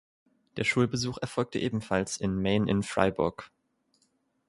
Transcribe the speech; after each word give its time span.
Der 0.57 0.63
Schulbesuch 0.63 1.19
erfolgt 1.21 1.55
ebenfalls 1.55 2.17
in 2.17 2.41
Maine 2.41 2.67
in 2.71 2.81
Fryeburg. 2.81 3.51